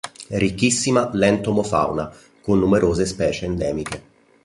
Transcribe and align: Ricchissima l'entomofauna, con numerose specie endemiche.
Ricchissima 0.29 1.11
l'entomofauna, 1.13 2.11
con 2.41 2.57
numerose 2.57 3.05
specie 3.05 3.45
endemiche. 3.45 4.03